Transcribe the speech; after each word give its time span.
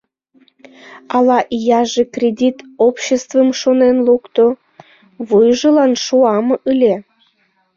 Ала 1.15 1.39
ияже 1.57 2.03
кредит 2.15 2.57
обществым 2.87 3.47
шонен 3.59 3.97
лукто— 4.07 4.45
вуйжылан 5.27 5.93
шуам 6.03 6.47
ыле!.. 6.71 6.95